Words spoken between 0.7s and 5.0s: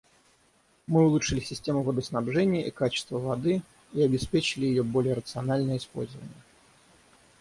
Мы улучшили систему водоснабжения и качество воды и обеспечили ее